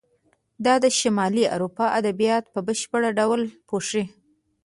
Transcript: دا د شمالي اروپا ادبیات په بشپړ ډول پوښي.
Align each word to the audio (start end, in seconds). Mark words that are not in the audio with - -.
دا 0.65 0.73
د 0.83 0.85
شمالي 0.99 1.43
اروپا 1.55 1.85
ادبیات 1.99 2.43
په 2.53 2.59
بشپړ 2.67 3.01
ډول 3.19 3.41
پوښي. 3.69 4.03